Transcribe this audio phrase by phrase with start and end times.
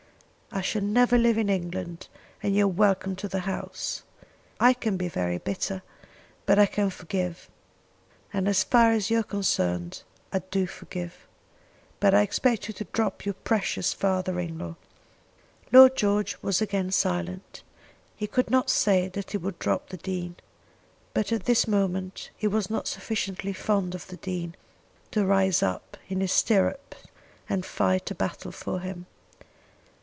[0.53, 2.09] I shall never live in England,
[2.43, 4.03] and you are welcome to the house.
[4.59, 5.81] I can be very bitter,
[6.45, 7.49] but I can forgive;
[8.33, 10.03] and as far as you are concerned
[10.33, 11.15] I do forgive.
[12.01, 14.75] But I expect you to drop your precious father in law."
[15.71, 17.63] Lord George was again silent.
[18.17, 20.35] He could not say that he would drop the Dean;
[21.13, 24.55] but at this moment he was not sufficiently fond of the Dean
[25.11, 26.97] to rise up in his stirrups
[27.47, 29.05] and fight a battle for him.